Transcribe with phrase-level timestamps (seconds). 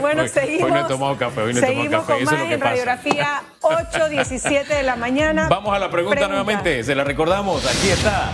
[0.00, 0.70] bueno, seguimos.
[0.70, 2.12] Hoy no he tomado café, hoy no he tomado café.
[2.12, 2.70] Con Eso más es lo que en pasa.
[2.70, 5.48] radiografía 8.17 de la mañana.
[5.48, 8.30] Vamos a la pregunta, nuevamente, se la recordamos, aquí está.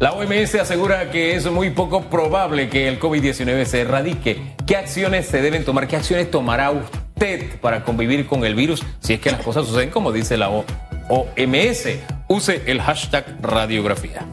[0.00, 4.54] La OMS asegura que es muy poco probable que el COVID-19 se erradique.
[4.66, 5.86] ¿Qué acciones se deben tomar?
[5.86, 9.90] ¿Qué acciones tomará usted para convivir con el virus si es que las cosas suceden
[9.90, 11.88] como dice la OMS?
[12.28, 14.26] Use el hashtag radiografía.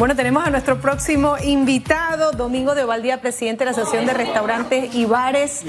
[0.00, 4.94] Bueno, tenemos a nuestro próximo invitado, Domingo de Valdía, presidente de la Asociación de Restaurantes
[4.94, 5.62] y Bares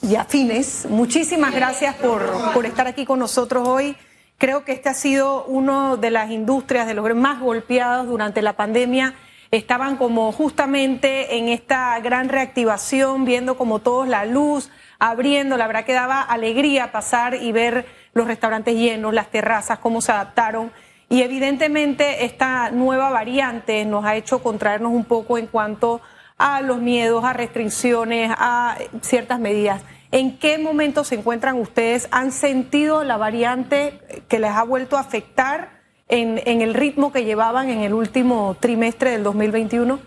[0.00, 0.86] y Afines.
[0.88, 2.22] Muchísimas gracias por,
[2.54, 3.96] por estar aquí con nosotros hoy.
[4.38, 8.52] Creo que este ha sido uno de las industrias de los más golpeados durante la
[8.52, 9.14] pandemia.
[9.50, 14.70] Estaban como justamente en esta gran reactivación, viendo como todos la luz,
[15.00, 15.56] abriendo.
[15.56, 20.12] La verdad que daba alegría pasar y ver los restaurantes llenos, las terrazas, cómo se
[20.12, 20.70] adaptaron.
[21.12, 26.00] Y evidentemente esta nueva variante nos ha hecho contraernos un poco en cuanto
[26.38, 29.82] a los miedos, a restricciones, a ciertas medidas.
[30.10, 32.08] ¿En qué momento se encuentran ustedes?
[32.12, 37.68] ¿Han sentido la variante que les ha vuelto a afectar en, el ritmo que llevaban
[37.68, 39.98] en el último trimestre del 2021?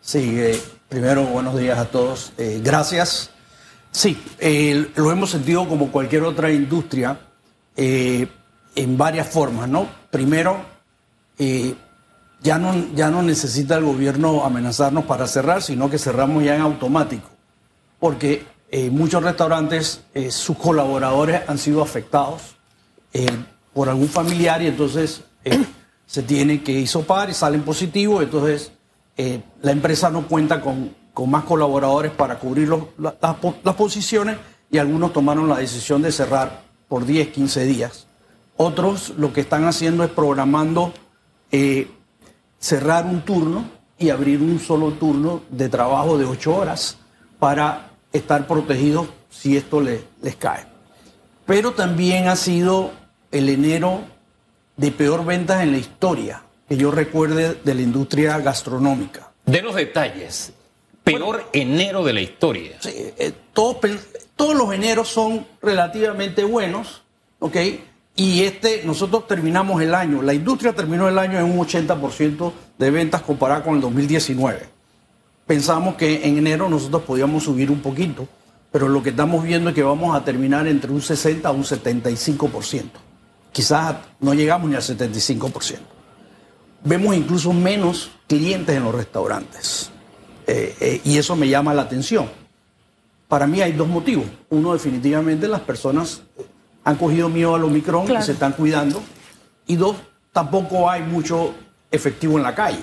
[0.00, 2.32] Sí, eh, primero buenos días a todos.
[2.38, 3.28] Eh, gracias.
[3.90, 7.20] Sí, eh, lo hemos sentido como cualquier otra industria
[7.76, 9.99] en varias formas, ¿no?
[10.10, 10.64] Primero,
[11.38, 11.74] eh,
[12.42, 16.62] ya, no, ya no necesita el gobierno amenazarnos para cerrar, sino que cerramos ya en
[16.62, 17.28] automático,
[17.98, 22.56] porque eh, muchos restaurantes, eh, sus colaboradores han sido afectados
[23.72, 25.22] por algún familiar y entonces
[26.06, 28.72] se tiene que hisopar y salen positivos, entonces
[29.62, 34.38] la empresa no cuenta con, con más colaboradores para cubrir las posiciones
[34.70, 38.06] y algunos tomaron la decisión de cerrar por 10, 15 días.
[38.62, 40.92] Otros lo que están haciendo es programando
[41.50, 41.88] eh,
[42.58, 43.64] cerrar un turno
[43.98, 46.98] y abrir un solo turno de trabajo de 8 horas
[47.38, 50.66] para estar protegidos si esto le- les cae.
[51.46, 52.90] Pero también ha sido
[53.32, 54.02] el enero
[54.76, 59.32] de peor ventas en la historia que yo recuerde de la industria gastronómica.
[59.46, 60.52] Denos detalles.
[61.02, 62.76] Peor enero de la historia.
[62.80, 67.02] Sí, eh, todos los eneros son relativamente buenos,
[67.38, 67.56] ¿ok?
[68.20, 72.90] Y este, nosotros terminamos el año, la industria terminó el año en un 80% de
[72.90, 74.60] ventas comparado con el 2019.
[75.46, 78.28] Pensamos que en enero nosotros podíamos subir un poquito,
[78.70, 81.64] pero lo que estamos viendo es que vamos a terminar entre un 60 a un
[81.64, 82.90] 75%.
[83.52, 85.78] Quizás no llegamos ni al 75%.
[86.84, 89.90] Vemos incluso menos clientes en los restaurantes.
[90.46, 92.28] Eh, eh, y eso me llama la atención.
[93.28, 94.26] Para mí hay dos motivos.
[94.50, 96.20] Uno, definitivamente, las personas
[96.84, 98.22] han cogido miedo al Omicron Claro.
[98.22, 99.02] y se están cuidando.
[99.66, 99.96] Y dos,
[100.32, 101.54] tampoco hay mucho
[101.90, 102.82] efectivo en la calle.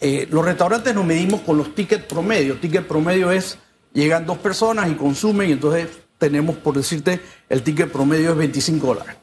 [0.00, 2.58] Eh, los restaurantes nos medimos con los tickets promedio.
[2.58, 3.58] Ticket promedio es,
[3.92, 5.88] llegan dos personas y consumen, y entonces
[6.18, 9.16] tenemos, por decirte, el ticket promedio es 25 dólares.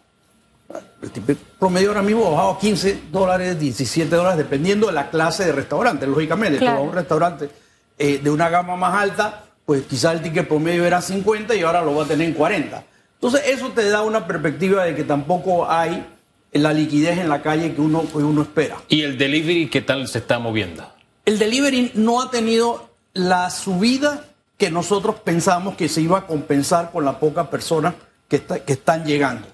[1.01, 5.09] El ticket promedio ahora mismo ha bajado a 15 dólares, 17 dólares, dependiendo de la
[5.09, 6.59] clase de restaurante, lógicamente.
[6.59, 6.77] Claro.
[6.77, 7.49] Vas a un restaurante
[7.97, 11.81] eh, de una gama más alta, pues quizás el ticket promedio era 50 y ahora
[11.81, 12.83] lo va a tener en 40.
[13.21, 16.05] Entonces, eso te da una perspectiva de que tampoco hay
[16.53, 18.77] la liquidez en la calle que uno, que uno espera.
[18.89, 20.87] ¿Y el delivery qué tal se está moviendo?
[21.25, 24.25] El delivery no ha tenido la subida
[24.57, 27.95] que nosotros pensamos que se iba a compensar con las pocas personas
[28.27, 29.47] que, está- que están llegando.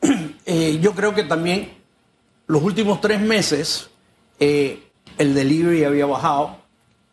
[0.46, 1.72] Eh, yo creo que también
[2.46, 3.88] los últimos tres meses
[4.38, 4.82] eh,
[5.16, 6.58] el delivery había bajado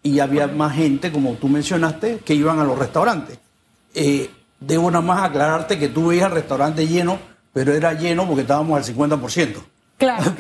[0.04, 3.40] y había más gente, como tú mencionaste, que iban a los restaurantes.
[3.94, 4.30] Eh,
[4.62, 7.20] debo nada más aclararte que tú veías el restaurante lleno,
[7.52, 9.56] pero era lleno porque estábamos al 50%.
[9.98, 10.34] Claro.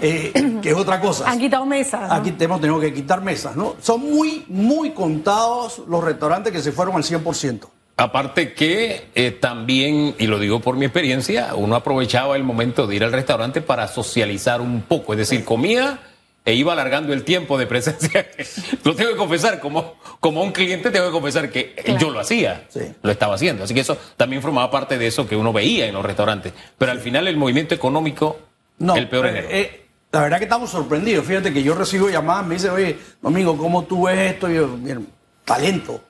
[0.00, 0.32] Eh,
[0.62, 1.28] que es otra cosa.
[1.28, 2.08] Han quitado mesas.
[2.08, 2.14] ¿no?
[2.14, 3.74] Aquí hemos tenido que quitar mesas, ¿no?
[3.82, 7.68] Son muy, muy contados los restaurantes que se fueron al 100%.
[7.96, 12.94] Aparte que eh, también, y lo digo por mi experiencia, uno aprovechaba el momento de
[12.94, 15.98] ir al restaurante para socializar un poco, es decir, comía
[16.44, 18.26] e iba alargando el tiempo de presencia.
[18.84, 22.00] lo tengo que confesar, como, como un cliente tengo que confesar que Claro.
[22.00, 22.80] yo lo hacía, Sí.
[23.02, 23.64] lo estaba haciendo.
[23.64, 26.52] Así que eso también formaba parte de eso que uno veía en los restaurantes.
[26.78, 28.38] Pero al final el movimiento económico,
[28.78, 29.48] No, el peor eh, enero.
[29.50, 31.24] eh, la verdad que estamos sorprendidos.
[31.24, 34.50] Fíjate que yo recibo llamadas, me dice, oye, Domingo, ¿cómo tú ves esto?
[34.50, 35.00] Y yo, "Mira,
[35.44, 36.02] talento.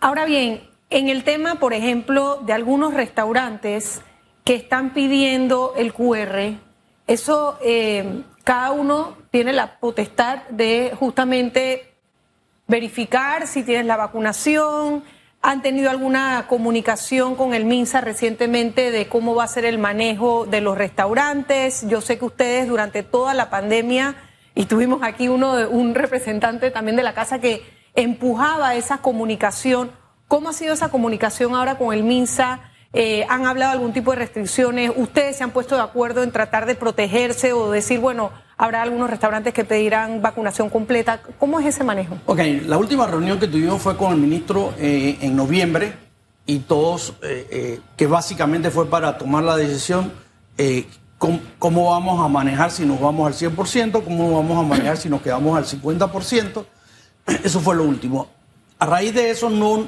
[0.00, 4.00] Ahora bien, en el tema, por ejemplo, de algunos restaurantes
[4.44, 6.56] que están pidiendo el QR,
[7.06, 11.94] eso eh, cada uno tiene la potestad de justamente
[12.66, 15.04] verificar si tienes la vacunación.
[15.40, 20.46] ¿Han tenido alguna comunicación con el MINSA recientemente de cómo va a ser el manejo
[20.46, 21.86] de los restaurantes?
[21.86, 24.16] Yo sé que ustedes durante toda la pandemia
[24.56, 27.62] y tuvimos aquí uno un representante también de la casa que
[27.94, 29.92] empujaba esa comunicación.
[30.26, 32.69] ¿Cómo ha sido esa comunicación ahora con el MINSA?
[32.92, 34.92] Eh, ¿Han hablado de algún tipo de restricciones?
[34.96, 39.08] ¿Ustedes se han puesto de acuerdo en tratar de protegerse o decir, bueno, habrá algunos
[39.08, 41.20] restaurantes que pedirán vacunación completa?
[41.38, 42.18] ¿Cómo es ese manejo?
[42.26, 45.92] Ok, la última reunión que tuvimos fue con el ministro eh, en noviembre
[46.46, 50.12] y todos, eh, que básicamente fue para tomar la decisión
[51.58, 55.20] cómo, vamos a manejar si nos vamos al 100%, cómo vamos a manejar si nos
[55.20, 56.64] quedamos al 50%.
[57.44, 58.28] Eso fue lo último.
[58.78, 59.84] A raíz de eso, no,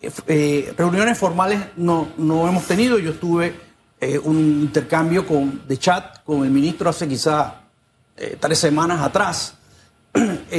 [0.00, 2.98] eh, reuniones formales no, no, hemos tenido.
[2.98, 3.54] Yo estuve
[4.00, 7.62] eh, un intercambio con, de chat con el ministro hace quizá
[8.16, 9.54] eh, tres semanas atrás.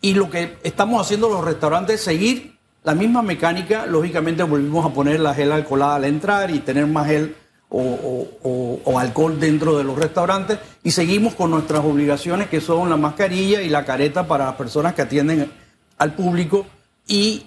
[0.00, 3.86] y lo que estamos haciendo los restaurantes es seguir la misma mecánica.
[3.86, 7.36] Lógicamente volvimos a poner la gel alcoholada al entrar y tener más gel
[7.70, 13.62] o, alcohol dentro de los restaurantes y seguimos con nuestras obligaciones que son la mascarilla
[13.62, 15.50] y la careta para las personas que atienden
[15.98, 16.66] al público
[17.06, 17.46] y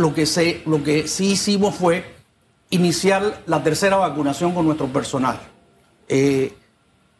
[0.00, 2.14] lo que, se, lo que sí hicimos fue
[2.70, 5.38] iniciar la tercera vacunación con nuestro personal.
[6.08, 6.54] Eh,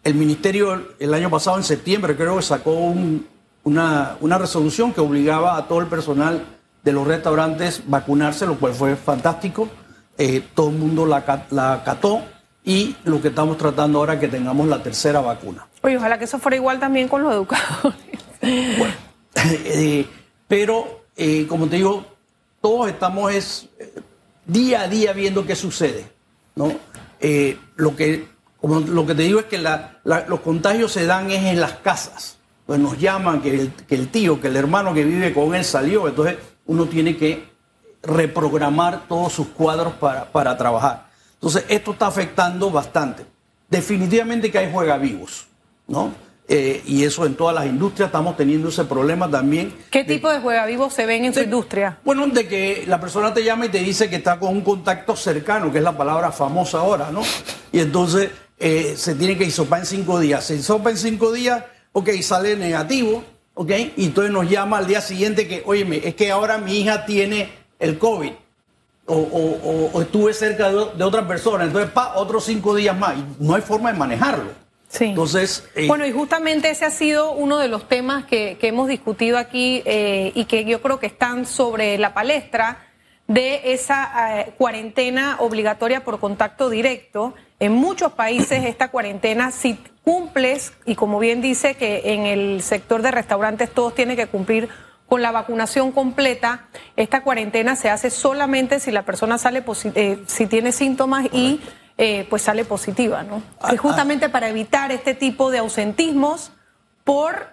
[0.03, 2.73] el ministerio el año pasado, en septiembre, creo que sacó
[3.65, 6.43] una, una, resolución que obligaba a todo el personal
[6.83, 9.69] de los restaurantes vacunarse, lo cual fue fantástico.
[10.17, 12.23] Eh, todo el mundo la, la acató
[12.65, 15.67] y lo que estamos tratando ahora es que tengamos la tercera vacuna.
[15.83, 18.01] Oye, ojalá que eso fuera igual también con los educadores.
[18.41, 18.95] Bueno,
[19.45, 20.07] eh,
[20.49, 22.10] pero eh, como te digo,
[22.61, 23.93] todos estamos es, eh,
[24.47, 26.07] día a día viendo qué sucede.
[26.55, 26.73] ¿no?
[27.77, 28.29] lo, que,
[28.61, 29.59] como, lo que te digo es que
[30.05, 32.39] los contagios se dan es en las casas.
[32.67, 35.65] Pues nos llaman que el, que el tío, que el hermano que vive con él
[35.65, 36.37] salió, entonces
[36.67, 37.49] uno tiene que
[38.03, 41.11] reprogramar todos sus cuadros para, para trabajar.
[41.35, 43.27] Entonces, esto está afectando bastante.
[43.69, 45.47] Definitivamente que hay juega vivos,
[45.87, 46.13] ¿no?
[46.53, 49.73] Eh, y eso en todas las industrias estamos teniendo ese problema también.
[49.89, 52.01] ¿Qué tipo de juega vivos se ven en su industria?
[52.05, 55.15] Bueno, de que la persona te llama y te dice que está con un contacto
[55.15, 57.23] cercano, que es la palabra famosa ahora, ¿no?
[57.71, 60.45] Y entonces eh, se tiene que hisopar en cinco días.
[60.45, 61.63] Se hisopa en cinco días,
[61.93, 63.23] ok, sale negativo,
[63.55, 67.07] ok, y entonces nos llama al día siguiente que, oye, es que ahora mi hija
[67.07, 67.49] tiene
[67.79, 68.33] el COVID
[69.07, 73.17] o, estuve cerca de, otra persona, entonces pa, otros cinco días más.
[73.17, 74.60] Y no hay forma de manejarlo.
[74.91, 75.05] Sí.
[75.07, 79.39] Entonces, eh, bueno, y justamente ese ha sido uno de los temas que, hemos discutido
[79.39, 82.91] aquí eh, y que yo creo que están sobre la palestra
[83.29, 87.35] de esa eh, cuarentena obligatoria por contacto directo.
[87.61, 93.03] En muchos países esta cuarentena, si cumples, y como bien dice que en el sector
[93.03, 94.69] de restaurantes todos tienen que cumplir
[95.07, 99.63] con la vacunación completa, esta cuarentena se hace solamente si la persona sale
[99.95, 101.61] eh, si tiene síntomas y
[102.03, 103.43] eh, pues sale positiva, ¿no?
[103.61, 104.33] Ah, justamente ah.
[104.33, 106.51] para evitar este tipo de ausentismos
[107.05, 107.49] por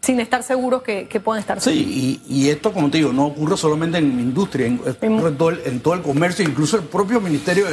[0.00, 1.60] sin estar seguros que, pueden estar.
[1.60, 4.78] Sí, y, esto, como te digo, no ocurre solamente en la industria, en,
[5.38, 7.66] todo, el, comercio, incluso el propio Ministerio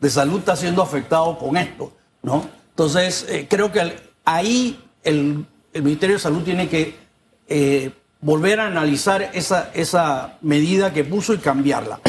[0.00, 2.46] de, Salud está siendo afectado con esto, ¿no?
[2.68, 3.96] Entonces, eh, creo que
[4.26, 11.32] ahí el, Ministerio de Salud tiene que volver a analizar esa, esa medida que puso
[11.32, 12.00] y cambiarla.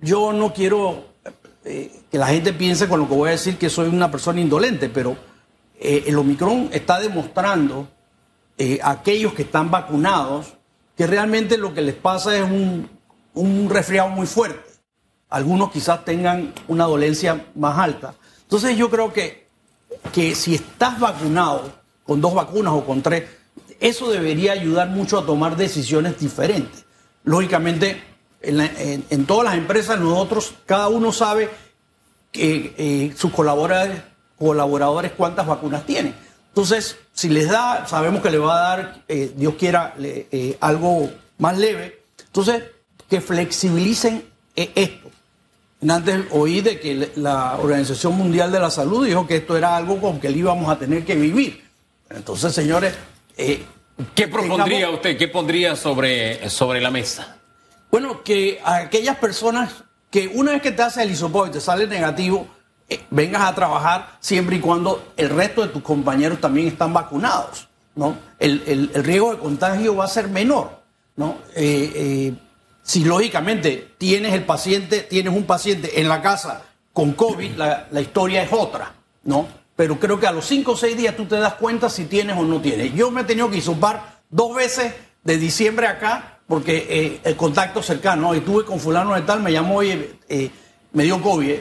[0.00, 1.12] Yo no quiero
[1.64, 4.40] eh, que la gente piense con lo que voy a decir que soy una persona
[4.40, 5.16] indolente, pero
[5.80, 7.88] eh, el Omicron está demostrando
[8.58, 10.54] eh, a aquellos que están vacunados
[10.96, 12.88] que realmente lo que les pasa es un,
[13.34, 14.70] un resfriado muy fuerte.
[15.28, 18.14] Algunos quizás tengan una dolencia más alta.
[18.42, 19.48] Entonces yo creo que,
[20.12, 21.72] que si estás vacunado
[22.04, 23.24] con dos vacunas o con tres,
[23.80, 26.84] eso debería ayudar mucho a tomar decisiones diferentes.
[27.24, 28.02] Lógicamente,
[28.46, 31.50] en, todas las empresas nosotros, cada uno sabe
[32.32, 34.02] que eh, sus colaboradores,
[34.38, 36.14] colaboradores cuántas vacunas tienen.
[36.48, 41.10] Entonces, si les da, sabemos que le va a dar, eh, Dios quiera, eh, algo
[41.38, 42.00] más leve.
[42.26, 42.62] Entonces,
[43.08, 44.24] que flexibilicen
[44.54, 45.10] esto.
[45.86, 50.00] Antes oí de que la Organización Mundial de la Salud dijo que esto era algo
[50.00, 51.64] con que le íbamos a tener que vivir.
[52.08, 52.94] Entonces, señores,
[54.14, 55.16] ¿Qué propondría usted?
[55.16, 57.36] ¿Qué pondría sobre, sobre la mesa?
[57.94, 61.86] Bueno, que aquellas personas que una vez que te hace el hisopo y te sale
[61.86, 62.48] negativo,
[62.88, 67.68] eh, vengas a trabajar siempre y cuando el resto de tus compañeros también están vacunados,
[67.94, 68.16] ¿no?
[68.40, 70.82] El, riesgo de contagio va a ser menor,
[71.14, 71.36] ¿no?
[71.54, 72.34] Eh,
[72.82, 78.00] si lógicamente tienes el paciente, tienes un paciente en la casa con COVID, la, la
[78.00, 79.46] historia es otra, ¿no?
[79.76, 82.36] pero creo que a los 5 o 6 días tú te das cuenta si tienes
[82.36, 82.92] o no tienes.
[82.92, 87.82] Yo me he tenido que isopar dos veces de diciembre acá porque eh, el contacto
[87.82, 90.50] cercano, y tuve con fulano de tal, me llamó y eh,
[90.92, 91.54] me dio COVID.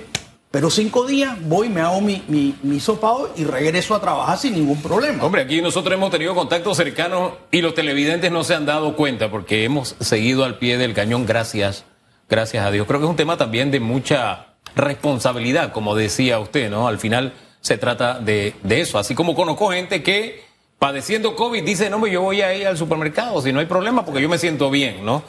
[0.51, 4.53] Pero cinco días voy, me hago mi, mi, mi sopado y regreso a trabajar sin
[4.53, 5.23] ningún problema.
[5.23, 9.31] Hombre, aquí nosotros hemos tenido contactos cercanos y los televidentes no se han dado cuenta
[9.31, 11.85] porque hemos seguido al pie del cañón, gracias,
[12.29, 12.85] gracias a Dios.
[12.85, 16.87] Creo que es un tema también de mucha responsabilidad, como decía usted, ¿no?
[16.87, 18.99] Al final se trata de, de eso.
[18.99, 20.43] Así como conozco gente que
[20.83, 24.21] padeciendo COVID dice, no, yo voy a ir al supermercado si no hay problema porque
[24.21, 25.23] yo me siento bien, ¿no?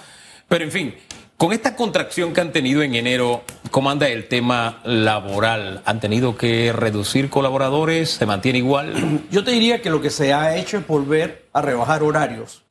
[0.49, 0.94] Pero en fin,
[1.37, 5.80] con esta contracción que han tenido en enero, ¿cómo anda el tema laboral?
[5.84, 8.11] ¿Han tenido que reducir colaboradores?
[8.11, 9.23] ¿Se mantiene igual?
[9.30, 12.64] Yo te diría que lo que se ha hecho es volver a rebajar horarios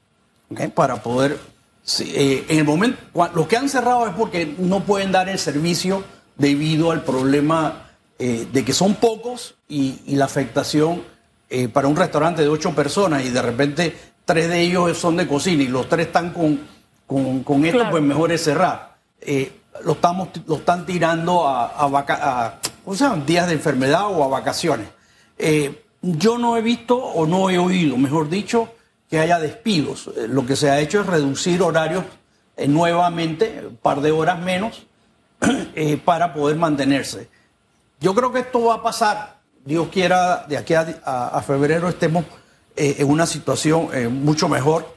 [0.76, 1.40] para poder...
[2.02, 2.98] Eh, en el momento,
[3.34, 6.04] los que han cerrado es porque no pueden dar el servicio
[6.36, 11.13] debido al problema eh, de que son pocos y, la afectación
[11.56, 13.96] eh, para un restaurante de ocho personas y de repente
[14.26, 16.60] tres de ellos son de cocina y los tres están con
[17.06, 18.96] con, esto, pues mejor es cerrar.
[19.22, 19.52] Eh,
[19.84, 24.88] lo, estamos, lo están tirando a, a, o sea, días de enfermedad o a vacaciones.
[25.38, 28.70] Eh, yo no he visto o no he oído, mejor dicho,
[29.12, 30.10] que haya despidos.
[30.28, 32.04] Lo que se ha hecho es reducir horarios
[32.68, 34.88] nuevamente, un par de horas menos,
[36.04, 37.30] para poder mantenerse.
[38.00, 42.26] Yo creo que esto va a pasar, Dios quiera, de aquí a, febrero estemos
[42.76, 43.90] en una situación
[44.24, 44.94] mucho mejor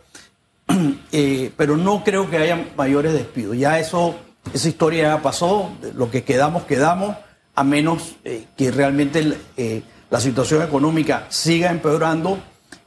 [1.13, 3.57] Eh, pero no creo que haya mayores despidos.
[3.57, 4.17] Ya eso,
[4.53, 7.17] esa historia ya pasó, lo que quedamos, quedamos,
[7.55, 12.39] a menos eh, que realmente eh, la situación económica siga empeorando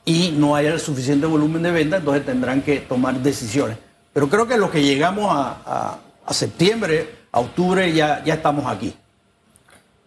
[0.06, 3.78] y no haya el suficiente volumen de venta, entonces tendrán que tomar decisiones.
[4.14, 5.98] Pero creo que lo que llegamos a,
[6.30, 8.94] septiembre, a octubre, ya, ya estamos aquí.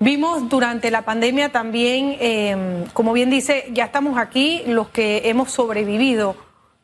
[0.03, 6.37] Vimos durante la pandemia también, como bien dice, ya estamos aquí los que hemos sobrevivido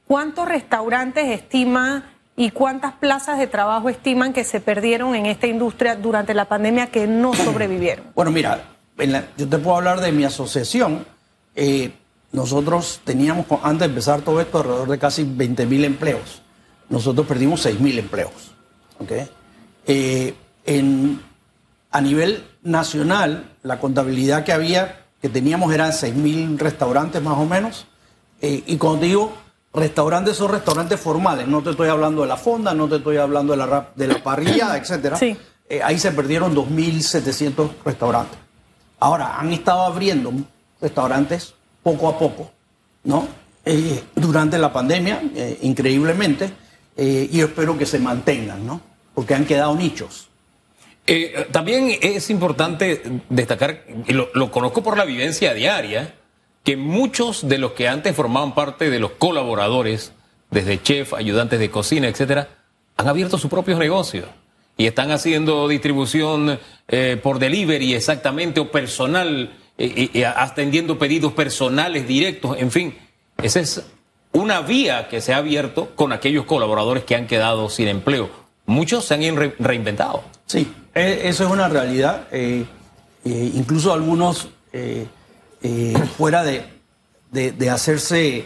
[0.09, 5.97] ¿Cuántos restaurantes estima y cuántas plazas de trabajo estiman que se perdieron en esta industria
[5.97, 8.07] durante la pandemia que no sobrevivieron?
[8.15, 8.65] Bueno, mira,
[9.37, 11.05] yo te puedo hablar de mi asociación.
[11.55, 11.93] Eh,
[12.33, 16.41] nosotros teníamos, antes de empezar todo esto, alrededor de casi 20 mil empleos.
[16.89, 18.55] Nosotros perdimos 6 mil empleos.
[19.87, 20.35] Eh,
[21.91, 27.47] a nivel nacional, la contabilidad que había, que teníamos eran 6 mil restaurantes más o
[27.47, 27.87] menos.
[28.41, 29.33] Eh, y cuando digo
[29.75, 33.53] Restaurantes son restaurantes formales, no te estoy hablando de la fonda, no te estoy hablando
[33.53, 35.17] de la, de la parrilla, etcétera.
[35.17, 35.37] Sí.
[35.69, 38.39] Eh, ahí se perdieron 2.700 restaurantes.
[38.99, 40.33] Ahora, han estado abriendo
[40.81, 42.51] restaurantes poco a poco,
[43.05, 43.29] ¿no?
[43.65, 45.23] Eh, durante la pandemia,
[45.61, 46.51] increíblemente,
[46.97, 48.81] y yo espero que se mantengan, ¿no?
[49.15, 50.28] Porque han quedado nichos.
[51.51, 56.15] También es importante destacar, lo, lo conozco por la vivencia diaria,
[56.65, 60.13] que muchos de los que antes formaban parte de los colaboradores,
[60.51, 62.49] desde chef, ayudantes de cocina, etcétera,
[62.97, 64.27] han abierto sus propios negocios
[64.77, 72.57] y están haciendo distribución eh, por delivery exactamente o personal, eh, atendiendo pedidos personales directos,
[72.59, 72.99] en fin,
[73.43, 73.85] esa es
[74.33, 78.29] una vía que se ha abierto con aquellos colaboradores que han quedado sin empleo.
[78.67, 80.23] Muchos se han reinventado.
[80.47, 82.29] Sí, eso es una realidad.
[82.33, 82.65] Eh,
[83.25, 84.49] incluso algunos
[85.61, 86.63] eh, fuera de,
[87.33, 88.45] de, hacerse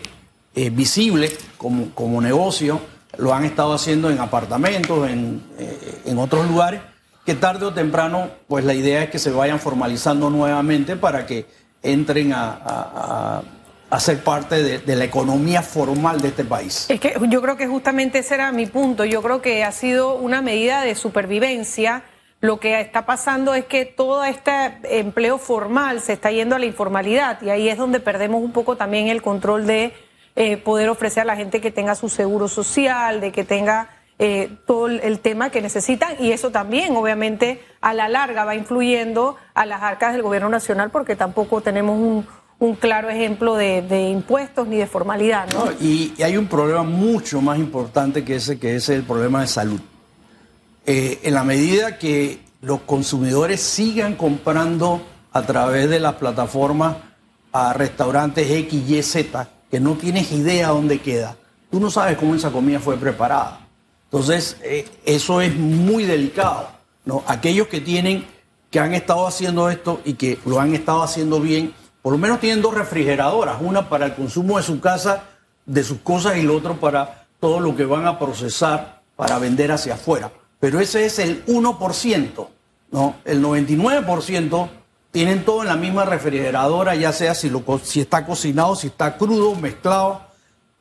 [0.55, 2.81] eh, visible como, como, negocio,
[3.19, 6.81] lo han estado haciendo en apartamentos, en, eh, en, otros lugares,
[7.27, 11.45] que tarde o temprano, pues la idea es que se vayan formalizando nuevamente para que
[11.83, 13.43] entren a,
[13.91, 16.87] a, ser parte de, de, la economía formal de este país.
[16.89, 19.05] Es que yo creo que justamente ese era mi punto.
[19.05, 22.05] Yo creo que ha sido una medida de supervivencia
[22.43, 24.51] lo que está pasando es que todo este
[24.83, 28.77] empleo formal se está yendo a la informalidad y ahí es donde perdemos un poco
[28.77, 29.95] también el control de
[30.35, 34.51] eh, poder ofrecer a la gente que tenga su seguro social, de que tenga eh,
[34.67, 39.65] todo el tema que necesitan y eso también obviamente a la larga va influyendo a
[39.65, 41.97] las arcas del gobierno nacional porque tampoco tenemos
[42.59, 45.49] un, claro ejemplo de, impuestos ni de formalidad.
[45.53, 45.71] ¿no?
[45.81, 49.47] y, y hay un problema mucho más importante que ese, que es el problema de
[49.47, 49.81] salud.
[50.85, 55.01] Eh, en la medida que los consumidores sigan comprando
[55.33, 56.97] a través de las plataformas
[57.53, 61.37] a restaurantes X, Y, Z, que no tienes idea dónde queda,
[61.71, 63.61] tú no sabes cómo esa comida fue preparada.
[64.07, 66.69] Entonces, eh, eso es muy delicado.
[67.27, 68.27] Aquellos que tienen,
[68.69, 72.41] que han estado haciendo esto y que lo han estado haciendo bien, por lo menos
[72.41, 75.23] tienen dos refrigeradoras, una para el consumo de su casa,
[75.65, 79.71] de sus cosas, y la otra para todo lo que van a procesar para vender
[79.71, 80.31] hacia afuera
[80.63, 82.49] pero ese es el 1%,
[82.93, 83.17] ¿no?
[83.25, 84.69] El 99%
[85.11, 87.51] tienen todo en la misma refrigeradora, ya sea si,
[87.97, 90.23] está cocinado, si está crudo, mezclado.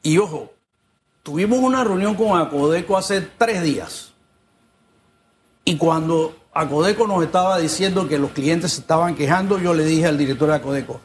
[0.03, 0.51] Y ojo,
[1.23, 4.13] tuvimos una reunión con Acodeco hace tres días.
[5.65, 10.05] Y cuando Acodeco nos estaba diciendo que los clientes se estaban quejando, yo le dije
[10.05, 11.01] al director de Acodeco,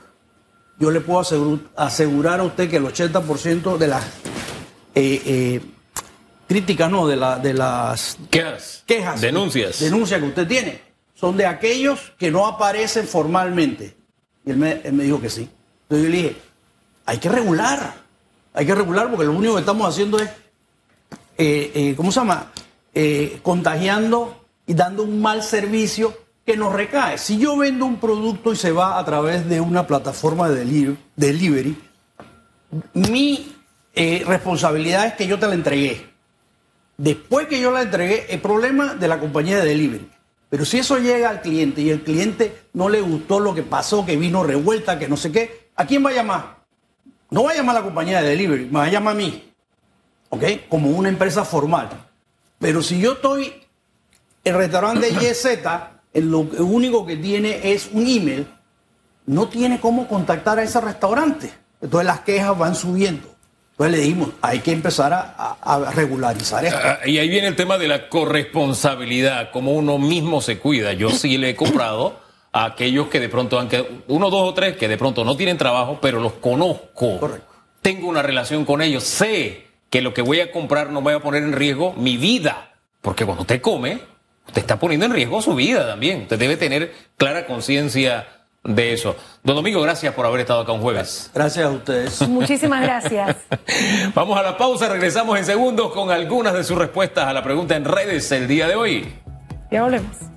[0.78, 1.23] yo le puedo
[1.76, 4.04] asegurar a usted que el 80% de las
[4.95, 5.61] eh, eh,
[6.47, 9.81] críticas, no, de, la, de las quejas, quejas, denuncias.
[9.81, 10.81] denuncias que usted tiene,
[11.15, 13.97] son de aquellos que no aparecen formalmente.
[14.45, 15.49] Y él me, dijo que sí.
[15.83, 16.37] Entonces yo le dije,
[17.05, 17.95] hay que regular,
[18.55, 20.31] hay que regular porque lo único que estamos haciendo es,
[21.38, 22.53] eh, ¿cómo se llama?
[23.43, 27.19] contagiando y dando un mal servicio que nos recae.
[27.19, 31.76] Si yo vendo un producto y se va a través de una plataforma de delivery,
[32.95, 33.53] mi
[33.95, 36.15] eh, responsabilidad es que yo te la entregué.
[36.97, 40.11] Después que yo la entregué, el problema de la compañía de delivery.
[40.49, 44.07] Pero si eso llega al cliente y el cliente no le gustó lo que pasó,
[44.07, 46.57] que vino revuelta, que no sé qué, ¿a quién va a llamar?
[47.31, 49.53] No va a llamar a la compañía de delivery, me va a llamar a mí.
[50.31, 50.45] ¿Ok?
[50.69, 51.91] Como una empresa formal.
[52.59, 53.53] Pero si yo estoy
[54.45, 55.59] el restaurante YZ,
[56.15, 58.47] lo único que tiene es un email,
[59.26, 61.53] no tiene cómo contactar a ese restaurante.
[61.81, 63.36] Entonces las quejas van subiendo.
[63.78, 66.78] Entonces le dijimos, hay que empezar a, regularizar esto.
[66.83, 70.95] Ah, y ahí viene el tema de la corresponsabilidad, como uno mismo se cuida.
[70.95, 72.18] Yo sí le he comprado
[72.52, 75.37] a aquellos que de pronto han quedado, uno, dos o tres que de pronto no
[75.37, 77.18] tienen trabajo, pero los conozco.
[77.18, 77.52] Correcto.
[77.83, 81.21] Tengo una relación con ellos, sé que lo que voy a comprar no voy a
[81.21, 82.73] poner en riesgo mi vida.
[83.02, 84.00] Porque cuando usted come,
[84.47, 86.23] usted está poniendo en riesgo su vida también.
[86.23, 88.26] Usted debe tener clara conciencia
[88.66, 89.16] de eso.
[89.42, 91.30] Don Domingo, gracias por haber estado acá un jueves.
[91.35, 92.28] Gracias a ustedes.
[92.28, 93.37] Muchísimas gracias.
[94.14, 97.76] Vamos a la pausa, regresamos en segundos con algunas de sus respuestas a la pregunta
[97.76, 99.14] en redes el día de hoy.
[99.70, 100.36] Ya volvemos.